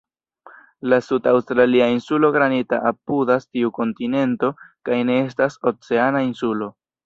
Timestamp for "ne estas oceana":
5.11-6.27